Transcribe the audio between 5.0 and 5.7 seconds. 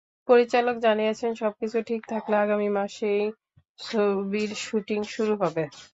শুরু হবে।